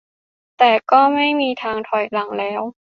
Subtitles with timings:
[0.57, 2.61] แต่ก็ไม่มีทางถอยหลังแล้ว